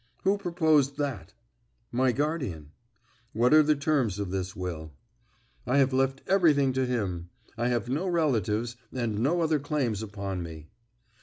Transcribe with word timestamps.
"Who 0.23 0.39
proposed 0.39 0.97
that?" 0.97 1.35
"My 1.91 2.11
guardian." 2.11 2.71
"What 3.33 3.53
are 3.53 3.61
the 3.61 3.75
terms 3.75 4.17
of 4.17 4.31
this 4.31 4.55
will?" 4.55 4.93
"I 5.67 5.77
have 5.77 5.93
left 5.93 6.23
everything 6.25 6.73
to 6.73 6.87
him. 6.87 7.29
I 7.55 7.67
have 7.67 7.87
no 7.87 8.07
relatives, 8.07 8.75
and 8.91 9.19
no 9.19 9.41
other 9.41 9.59
claims 9.59 10.01
upon 10.01 10.41
me." 10.41 10.69